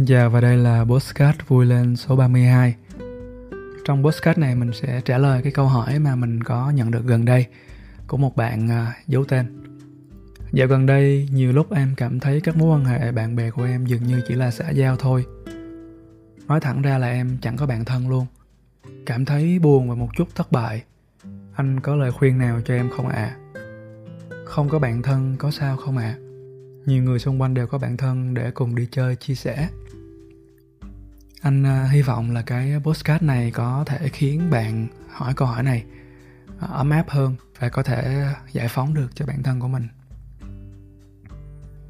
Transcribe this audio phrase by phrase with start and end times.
[0.00, 2.74] Xin chào và đây là Postcard vui lên số 32
[3.84, 7.04] Trong postcard này mình sẽ trả lời cái câu hỏi mà mình có nhận được
[7.04, 7.46] gần đây
[8.06, 9.46] Của một bạn uh, giấu tên
[10.52, 13.64] Dạo gần đây nhiều lúc em cảm thấy các mối quan hệ bạn bè của
[13.64, 15.24] em dường như chỉ là xã giao thôi
[16.46, 18.26] Nói thẳng ra là em chẳng có bạn thân luôn
[19.06, 20.82] Cảm thấy buồn và một chút thất bại
[21.54, 23.36] Anh có lời khuyên nào cho em không ạ?
[23.54, 23.60] À?
[24.44, 26.16] Không có bạn thân có sao không ạ?
[26.18, 26.30] À?
[26.86, 29.68] nhiều người xung quanh đều có bạn thân để cùng đi chơi chia sẻ
[31.40, 35.62] anh uh, hy vọng là cái postcard này có thể khiến bạn hỏi câu hỏi
[35.62, 35.84] này
[36.64, 39.88] uh, ấm áp hơn và có thể giải phóng được cho bản thân của mình.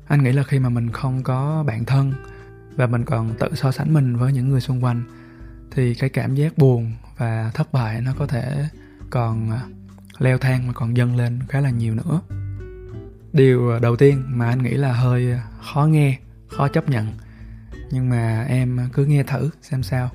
[0.07, 2.13] Anh nghĩ là khi mà mình không có bạn thân
[2.77, 5.03] và mình còn tự so sánh mình với những người xung quanh
[5.71, 8.69] thì cái cảm giác buồn và thất bại nó có thể
[9.11, 9.63] còn à,
[10.19, 12.21] leo thang mà còn dâng lên khá là nhiều nữa.
[13.33, 17.07] Điều đầu tiên mà anh nghĩ là hơi khó nghe khó chấp nhận
[17.91, 20.11] nhưng mà em cứ nghe thử xem sao.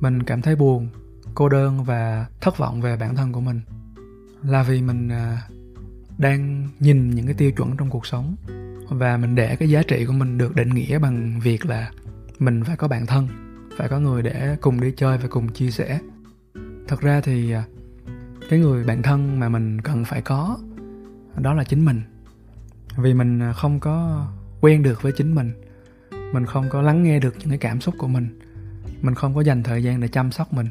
[0.00, 0.88] Mình cảm thấy buồn,
[1.34, 3.60] cô đơn và thất vọng về bản thân của mình.
[4.42, 5.48] Là vì mình à,
[6.18, 8.36] đang nhìn những cái tiêu chuẩn trong cuộc sống
[8.88, 11.90] và mình để cái giá trị của mình được định nghĩa bằng việc là
[12.38, 13.28] mình phải có bạn thân,
[13.76, 16.00] phải có người để cùng đi chơi và cùng chia sẻ.
[16.88, 17.64] Thật ra thì à,
[18.50, 20.58] cái người bạn thân mà mình cần phải có,
[21.36, 22.02] đó là chính mình.
[22.96, 24.26] Vì mình à, không có
[24.60, 25.52] quen được với chính mình.
[26.32, 28.40] Mình không có lắng nghe được những cái cảm xúc của mình.
[29.02, 30.66] Mình không có dành thời gian để chăm sóc mình.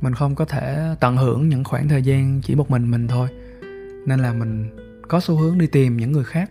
[0.00, 3.28] Mình không có thể tận hưởng những khoảng thời gian chỉ một mình mình thôi.
[4.06, 4.70] Nên là mình
[5.08, 6.50] có xu hướng đi tìm những người khác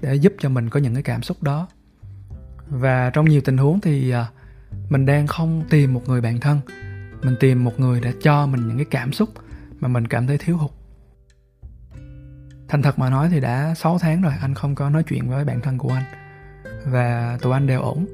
[0.00, 1.68] để giúp cho mình có những cái cảm xúc đó.
[2.68, 4.26] Và trong nhiều tình huống thì à,
[4.90, 6.60] mình đang không tìm một người bạn thân.
[7.22, 9.28] Mình tìm một người để cho mình những cái cảm xúc
[9.80, 10.70] mà mình cảm thấy thiếu hụt
[12.70, 15.44] thành thật mà nói thì đã 6 tháng rồi, anh không có nói chuyện với
[15.44, 16.04] bạn thân của anh.
[16.86, 18.06] Và tụi anh đều ổn.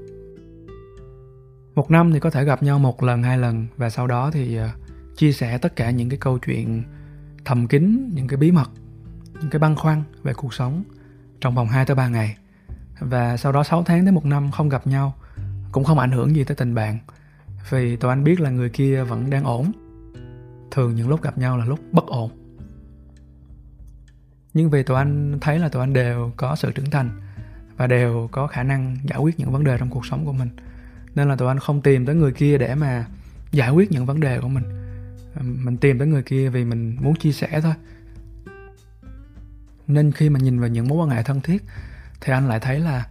[1.75, 3.67] Một năm thì có thể gặp nhau một lần, hai lần.
[3.77, 4.69] Và sau đó thì ờ,
[5.17, 6.83] chia sẻ tất cả những cái câu chuyện
[7.45, 8.71] thầm kín, những cái bí mật,
[9.41, 10.83] những cái băn khoăn về cuộc sống
[11.41, 12.37] trong vòng 2 tới 3 ngày.
[13.01, 15.15] Và sau đó 6 tháng tới một năm không gặp nhau,
[15.73, 16.99] cũng không ảnh hưởng gì tới tình bạn.
[17.71, 19.73] Vì tụi anh biết là người kia vẫn đang ổn.
[20.71, 22.46] Thường những lúc gặp nhau là lúc bất ổn
[24.57, 27.11] nhưng vì tụi anh thấy là tụi anh đều có sự trưởng thành
[27.77, 30.51] và đều có khả năng giải quyết những vấn đề trong cuộc sống của mình.
[31.15, 33.07] Nên là tụi anh không tìm tới người kia để mà
[33.53, 34.65] giải quyết những vấn đề của mình.
[35.41, 37.75] Mình tìm tới người kia vì mình muốn chia sẻ thôi.
[39.87, 41.65] Nên khi mà nhìn vào những mối quan hệ thân thiết
[42.21, 43.07] thì anh lại thấy là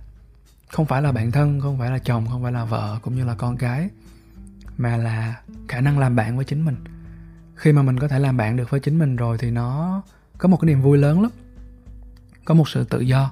[0.67, 3.25] không phải là bạn thân không phải là chồng không phải là vợ cũng như
[3.25, 3.89] là con cái
[4.77, 6.75] mà là khả năng làm bạn với chính mình.
[7.55, 10.01] Khi mà mình có thể làm bạn được với chính mình rồi thì nó
[10.37, 11.31] có một cái niềm vui lớn lắm,
[12.45, 13.31] có một sự tự do.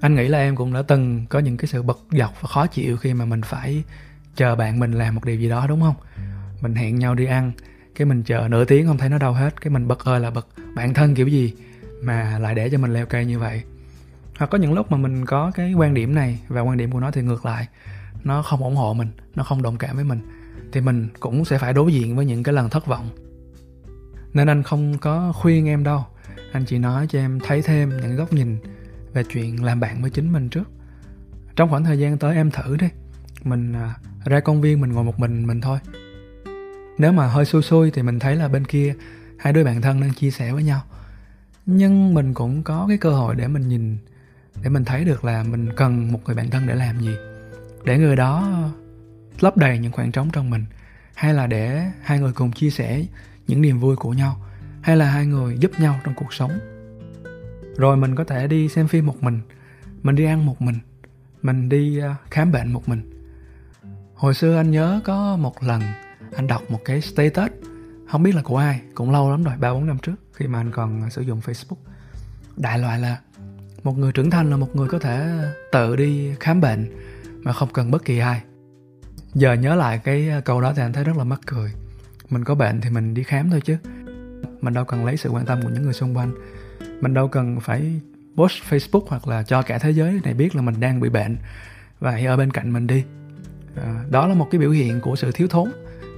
[0.00, 2.66] Anh nghĩ là em cũng đã từng có những cái sự bật dọc và khó
[2.66, 3.82] chịu khi mà mình phải
[4.36, 5.94] chờ bạn mình làm một điều gì đó, đúng không?
[6.60, 7.52] Mình hẹn nhau đi ăn,
[7.94, 10.30] cái mình chờ nửa tiếng không thấy nó đâu hết, cái mình bật ơi là
[10.30, 11.54] bật bạn thân kiểu gì
[12.02, 13.62] mà lại để cho mình leo cây như vậy?
[14.38, 17.00] Hoặc có những lúc mà mình có cái quan điểm này và quan điểm của
[17.00, 17.68] nó thì ngược lại,
[18.24, 20.20] nó không ủng hộ mình, nó không đồng cảm với mình,
[20.72, 23.08] thì mình cũng sẽ phải đối diện với những cái lần thất vọng.
[24.32, 26.04] Nên anh không có khuyên em đâu
[26.52, 28.58] anh chỉ nói cho em thấy thêm những góc nhìn
[29.12, 30.70] về chuyện làm bạn với chính mình trước.
[31.56, 32.88] Trong khoảng thời gian tới em thử đi.
[33.44, 35.78] Mình à, ra công viên mình ngồi một mình mình thôi.
[36.98, 38.94] Nếu mà hơi xui xui thì mình thấy là bên kia
[39.38, 40.82] hai đứa bạn thân đang chia sẻ với nhau.
[41.66, 43.96] Nhưng mình cũng có cái cơ hội để mình nhìn,
[44.62, 47.14] để mình thấy được là mình cần một người bạn thân để làm gì.
[47.84, 48.62] Để người đó
[49.40, 50.64] lấp đầy những khoảng trống trong mình,
[51.14, 53.04] hay là để hai người cùng chia sẻ
[53.46, 54.40] những niềm vui của nhau
[54.84, 56.58] hay là hai người giúp nhau trong cuộc sống.
[57.76, 59.40] Rồi mình có thể đi xem phim một mình
[60.02, 60.78] mình đi ăn một mình
[61.42, 63.10] mình đi ờ, khám bệnh một mình.
[64.14, 65.82] Hồi xưa anh nhớ có một lần
[66.36, 67.50] anh đọc một cái status,
[68.08, 70.60] không biết là của ai, cũng lâu lắm rồi, ba bốn năm trước, khi mà
[70.60, 71.76] anh còn ờ, sử dụng facebook.
[72.56, 73.18] Đại loại là
[73.82, 75.28] một người trưởng thành là một người có thể
[75.72, 76.92] tự đi khám bệnh
[77.42, 78.42] mà không cần bất kỳ ai.
[79.34, 81.72] Giờ nhớ lại cái ờ, câu đó thì anh thấy rất là mắc cười.
[82.30, 83.76] Mình có bệnh thì mình đi khám thôi chứ
[84.64, 86.34] mình đâu cần lấy sự quan tâm của những người xung quanh.
[87.00, 88.00] Mình đâu cần phải
[88.36, 91.36] post facebook hoặc là cho cả thế giới này biết là mình đang bị bệnh.
[92.00, 93.04] Và hãy ở bên cạnh mình đi.
[93.76, 95.72] À, đó là một cái biểu hiện của sự thiếu thốn.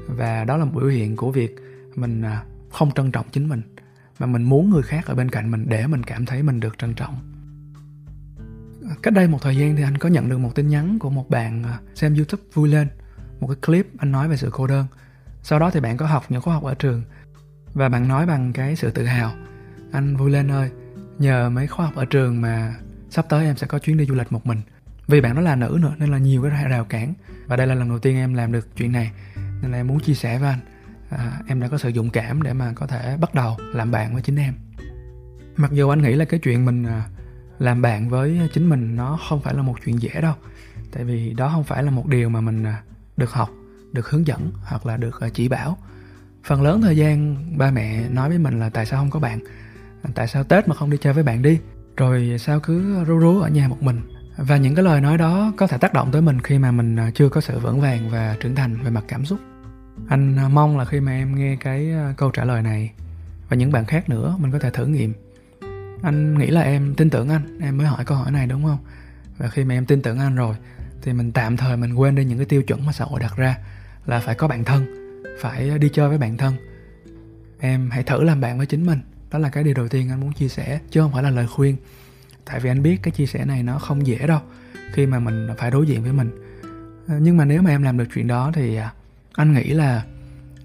[0.09, 1.57] Và đó là một biểu hiện của việc
[1.95, 3.63] mình à, không trân trọng chính mình.
[4.19, 6.79] Mà mình muốn người khác ở bên cạnh mình để mình cảm thấy mình được
[6.79, 7.19] trân trọng.
[9.03, 11.31] Cách đây một thời gian thì anh có nhận được một tin nhắn của một
[11.31, 12.89] bạn à, xem youtube vui lên.
[13.41, 14.87] Một cái clip anh nói về sự cô đơn.
[15.43, 17.03] Sau đó thì bạn có học những khóa học ở trường
[17.77, 19.33] và bạn nói bằng cái sự tự hào.
[19.93, 20.71] Anh vui lên ơi
[21.19, 22.75] nhờ mấy khóa học ở trường mà
[23.11, 24.61] sắp tới em sẽ có chuyến đi du lịch một mình.
[25.07, 27.15] Vì bạn đó là nữ nữa nên là nhiều cái rào cản.
[27.47, 29.13] Và đây là lần đầu tiên em làm được chuyện này
[29.63, 30.59] nên là em muốn chia sẻ với anh.
[31.11, 34.13] À, em đã có sự dũng cảm để mà có thể bắt đầu làm bạn
[34.13, 34.55] với chính em.
[35.57, 37.09] Mặc dù anh nghĩ là cái chuyện mình à,
[37.59, 40.35] làm bạn với chính mình nó không phải là một chuyện dễ đâu.
[40.93, 42.83] Tại vì đó không phải là một điều mà mình à,
[43.17, 43.51] được học
[43.93, 45.79] được hướng dẫn hoặc là được à, chỉ bảo
[46.47, 49.39] phần lớn thời gian ba mẹ nói với mình là tại sao không có bạn?
[50.15, 51.59] Tại sao tết mà không đi chơi với bạn đi?
[51.97, 54.01] Rồi sao cứ rú rú ở nhà một mình?
[54.37, 56.97] Và những cái lời nói đó có thể tác động tới mình khi mà mình
[56.97, 59.39] à, chưa có sự vững vàng và trưởng thành về mặt cảm xúc.
[60.09, 62.93] Anh à, mong là khi mà em nghe cái à, câu trả lời này
[63.49, 65.13] và những bạn khác nữa, mình có thể thử nghiệm.
[66.03, 68.79] Anh nghĩ là em tin tưởng anh, em mới hỏi câu hỏi này, đúng không?
[69.39, 70.57] Và khi mà em tin tưởng anh rồi,
[71.03, 73.37] thì mình tạm thời mình quên đi những cái tiêu chuẩn mà xã hội đặt
[73.37, 73.59] ra
[74.07, 75.06] là phải có bạn thân
[75.41, 76.55] phải đi chơi với bạn thân.
[77.59, 79.01] Em hãy thử làm bạn với chính mình.
[79.31, 81.47] Đó là cái điều đầu tiên anh muốn chia sẻ chứ không phải là lời
[81.47, 81.77] khuyên.
[82.45, 84.41] Tại vì anh biết cái chia sẻ này nó không dễ đâu
[84.93, 86.31] khi mà mình phải đối diện với mình.
[87.09, 88.93] À, nhưng mà nếu mà em làm được chuyện đó thì à,
[89.33, 90.05] anh nghĩ là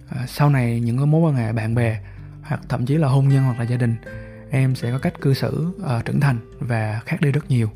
[0.09, 2.01] à, sau này những cái mối quan hệ bạn bè
[2.41, 3.95] hoặc thậm chí là hôn nhân hoặc là gia đình
[4.49, 7.69] em sẽ có cách cư xử uh, trưởng thành và khác đi rất nhiều.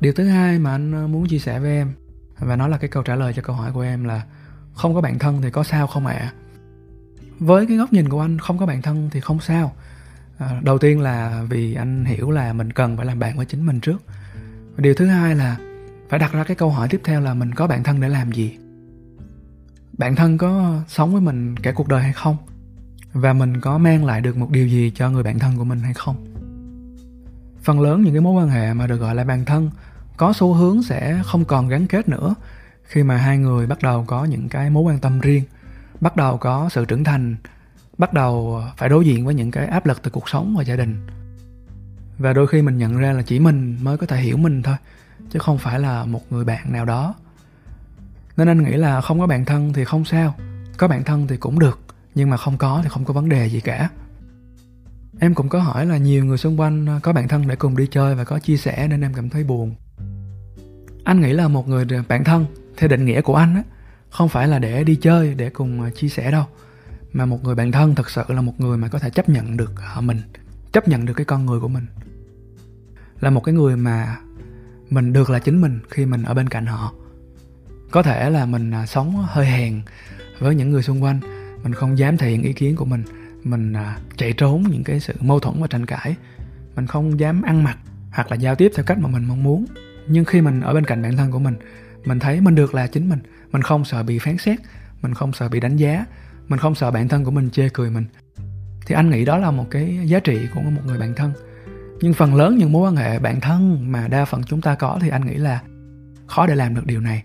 [0.00, 1.92] Điều thứ hai mà anh ờ, muốn chia sẻ với em
[2.38, 4.22] và nó là cái câu trả lời cho câu hỏi của em là
[4.76, 6.14] không có bạn thân thì có sao không ạ?
[6.14, 6.32] À?
[7.38, 9.72] với cái góc nhìn của anh không có bạn thân thì không sao.
[10.38, 13.66] À, đầu tiên là vì anh hiểu là mình cần phải làm bạn với chính
[13.66, 14.02] mình trước.
[14.76, 15.56] Điều thứ hai là
[16.08, 18.32] phải đặt ra cái câu hỏi tiếp theo là mình có bạn thân để làm
[18.32, 18.58] gì?
[19.98, 22.36] Bạn thân có sống với mình cả cuộc đời hay không?
[23.12, 25.80] Và mình có mang lại được một điều gì cho người bạn thân của mình
[25.80, 26.26] hay không?
[27.62, 29.70] Phần lớn những cái mối quan hệ mà được gọi là bạn thân
[30.16, 32.34] có xu hướng sẽ không còn gắn kết nữa
[32.86, 35.44] khi mà hai người bắt đầu có những cái mối quan tâm riêng,
[36.00, 37.36] bắt đầu có sự trưởng thành,
[37.98, 40.76] bắt đầu phải đối diện với những cái áp lực từ cuộc sống và gia
[40.76, 41.06] đình.
[42.18, 44.76] Và đôi khi mình nhận ra là chỉ mình mới có thể hiểu mình thôi,
[45.30, 47.14] chứ không phải là một người bạn nào đó.
[48.36, 50.34] Nên anh nghĩ là không có bạn thân thì không sao,
[50.76, 51.80] có bạn thân thì cũng được,
[52.14, 53.88] nhưng mà không có thì không có vấn đề gì cả.
[55.20, 57.76] Em cũng có hỏi là nhiều người xung quanh à, có bạn thân để cùng
[57.76, 59.74] đi chơi và có chia sẻ nên em cảm thấy buồn.
[61.04, 63.62] Anh nghĩ là một người bạn thân theo định nghĩa của anh á,
[64.10, 66.44] không phải là để đi chơi, để cùng à, chia sẻ đâu,
[67.12, 69.56] mà một người bạn thân thật sự là một người mà có thể chấp nhận
[69.56, 70.20] được à, mình,
[70.72, 71.86] chấp nhận được cái con người của mình.
[73.20, 74.16] Là một cái người mà
[74.90, 76.92] mình được là chính mình khi mình ở bên cạnh họ.
[77.90, 79.82] Có thể là mình à, sống hơi hèn
[80.38, 81.20] với những người xung quanh,
[81.62, 83.04] mình không dám thể hiện ý kiến của mình
[83.46, 83.74] mình
[84.16, 86.16] chạy trốn những cái sự mâu thuẫn và tranh cãi,
[86.76, 87.78] mình không dám ăn mặc
[88.10, 89.66] hoặc là giao tiếp theo cách mà mình mong muốn.
[90.06, 91.54] Nhưng khi mình ở bên cạnh bản thân của mình
[92.06, 93.18] mình thấy mình được là chính mình.
[93.52, 94.60] Mình không sợ bị phán xét,
[95.02, 96.04] mình không sợ bị đánh giá,
[96.48, 98.04] mình không sợ bản thân của mình chê cười mình.
[98.86, 101.32] Thì anh nghĩ đó là một cái giá trị của một người bạn thân.
[102.00, 104.98] Nhưng phần lớn những mối quan hệ bạn thân mà đa phần chúng ta có
[105.02, 105.60] thì anh nghĩ là
[106.26, 107.22] khó để làm được điều này.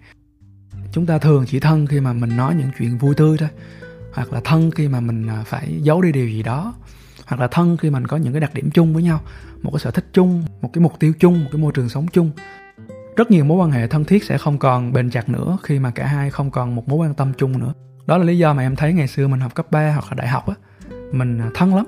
[0.92, 3.50] Chúng ta thường chỉ thân khi mà mình nói những chuyện vui tươi thôi,
[4.14, 6.74] hoặc là thân khi mà mình à, phải giấu đi điều gì đó,
[7.26, 9.22] hoặc là thân khi mình có những cái đặc điểm chung với nhau,
[9.62, 12.08] một cái sở thích chung, một cái mục tiêu chung, một cái môi trường sống
[12.08, 12.32] chung
[13.22, 15.92] rất nhiều mối quan hệ thân thiết sẽ không còn bền chặt nữa khi mà
[15.92, 17.74] cả hai không còn một mối quan tâm chung nữa.
[18.06, 20.16] Đó là lý do mà em thấy ngày xưa mình học cấp 3 hoặc là
[20.16, 20.56] đại học á,
[21.12, 21.86] mình à, thân lắm.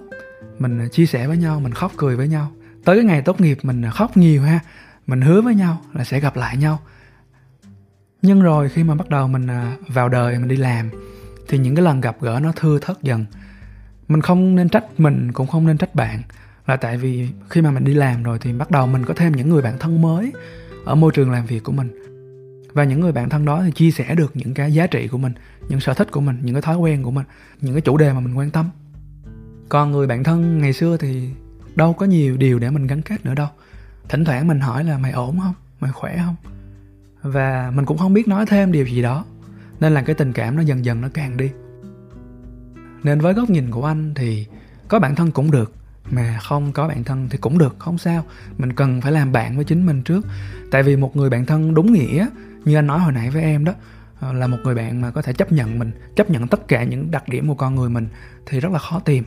[0.60, 2.52] Mình à, chia sẻ với nhau, mình khóc cười với nhau.
[2.86, 4.60] Tới cái ngày tốt nghiệp mình à, khóc nhiều ha,
[5.08, 6.80] mình hứa với nhau là sẽ gặp lại nhau.
[8.22, 9.48] Nhưng rồi khi mà bắt đầu mình
[9.88, 10.90] vào đời, mình đi làm,
[11.48, 13.25] thì những cái lần gặp gỡ nó thưa thớt dần.
[14.08, 16.22] Mình không nên trách mình, cũng không nên trách bạn.
[16.68, 19.32] Là tại vì khi mà mình đi làm rồi thì bắt đầu mình có thêm
[19.32, 20.32] những người bạn thân mới
[20.86, 22.00] ở môi trường làm việc của mình.
[22.74, 25.18] Và những người bạn thân đó thì chia sẻ được những cái giá trị của
[25.18, 25.34] mình,
[25.70, 27.25] những sở thích của mình, những cái thói quen của mình,
[27.62, 28.70] những cái chủ đề mà mình quan tâm.
[29.70, 31.30] Còn người bạn thân ngày xưa thì
[31.75, 33.48] đâu có nhiều điều để mình gắn kết nữa đâu.
[34.10, 35.54] Thỉnh thoảng mình hỏi là mày ổn không?
[35.80, 36.36] Mày khỏe không?
[37.22, 39.25] Và mình cũng không biết nói thêm điều gì đó,
[39.80, 41.52] nên là cái tình cảm nó dần dần nó càng đi.
[43.04, 44.48] Nên với góc nhìn của anh thì
[44.88, 45.74] có bạn thân cũng được
[46.12, 48.24] mà không có bạn thân thì cũng được, không sao.
[48.57, 50.25] Mình cần phải làm bạn với chính mình trước.
[50.72, 52.27] Tại vì một người bạn thân đúng nghĩa,
[52.65, 53.74] như anh nói hồi nãy với em đó
[54.19, 56.83] ờ, là một người bạn mà có thể chấp nhận mình, chấp nhận tất cả
[56.83, 58.07] những đặc điểm của con người mình
[58.45, 59.24] thì rất là khó tìm.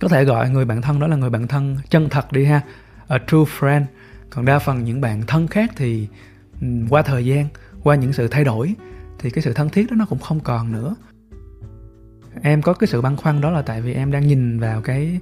[0.00, 2.60] Có thể gọi người bạn thân đó là người bạn thân chân thật đi ha,
[3.08, 3.84] a true friend.
[4.30, 6.08] Còn đa phần những bạn thân khác thì
[6.60, 7.46] ừ, qua thời gian,
[7.82, 8.74] qua những sự thay đổi
[9.18, 10.94] thì cái sự thân thiết đó nó cũng không còn nữa
[12.42, 15.20] em có cái sự băn khoăn đó là tại vì em đang nhìn vào cái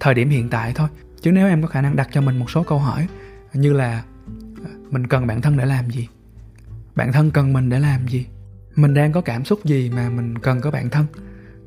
[0.00, 0.88] thời điểm hiện tại thôi.
[1.20, 3.06] Chứ nếu em có khả năng đặt cho mình một số câu hỏi
[3.52, 4.02] như là
[4.90, 6.08] mình cần bản thân để làm gì?
[6.94, 8.26] Bản thân cần mình để làm gì?
[8.76, 11.06] Mình đang có cảm xúc gì mà mình cần có bạn thân?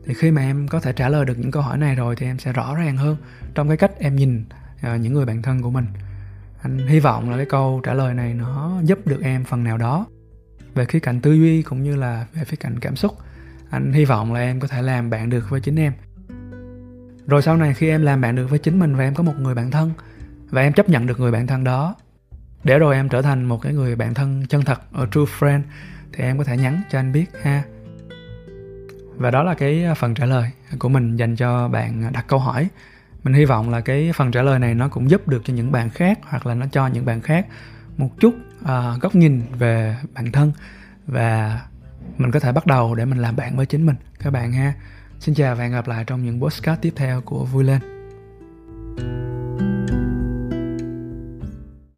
[0.06, 2.26] Thì khi mà em có thể trả lời được những câu hỏi này rồi thì
[2.26, 3.18] em sẽ rõ ràng hơn
[3.56, 4.46] trong cái cách em nhìn
[4.94, 5.86] uh, những người bạn thân của mình.
[6.62, 9.78] Anh hy vọng là cái câu trả lời này nó giúp được em phần nào
[9.78, 10.06] đó
[10.76, 13.18] về khía cạnh tư duy cũng như là về khía cạnh cảm xúc
[13.70, 15.94] anh hy vọng là em có thể làm bạn được với chính em.
[17.28, 19.34] Rồi sau này khi em làm bạn được với chính mình và em có một
[19.40, 19.92] người bạn thân
[20.50, 21.96] và em chấp nhận được người bạn thân đó
[22.64, 25.62] để rồi em trở thành một cái người bạn thân chân thật ở true friend
[26.14, 27.64] thì em có thể nhắn cho anh biết ha.
[29.16, 32.70] Và đó là cái phần trả lời của mình dành cho bạn đặt câu hỏi.
[33.24, 35.72] Mình hy vọng là cái phần trả lời này nó cũng giúp được cho những
[35.72, 37.46] bạn khác hoặc là nó cho những bạn khác
[37.98, 40.52] một chút uh, góc nhìn về bản thân
[41.08, 41.62] và
[42.18, 43.96] mình có thể bắt đầu để mình làm bạn với chính mình.
[44.20, 44.74] Các bạn ha.
[45.20, 47.80] Xin chào và hẹn gặp lại trong những podcast tiếp theo của vui lên.
[49.00, 49.79] thank you